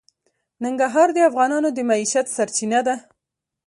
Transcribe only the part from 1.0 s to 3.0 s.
د افغانانو د معیشت سرچینه ده.